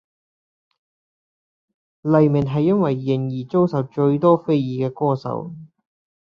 [2.01, 5.53] 黎明是因為“帥”而遭最多非議的歌手